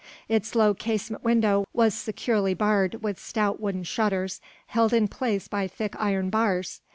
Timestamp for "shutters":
3.83-4.41